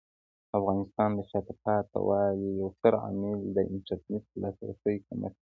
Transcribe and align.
د 0.47 0.51
افغانستان 0.59 1.09
د 1.15 1.19
شاته 1.29 1.53
پاتې 1.63 1.97
والي 2.07 2.49
یو 2.59 2.67
ستر 2.77 2.93
عامل 3.03 3.39
د 3.55 3.57
انټرنیټ 3.73 4.25
لاسرسي 4.41 4.95
کمښت 5.07 5.35
دی. 5.35 5.39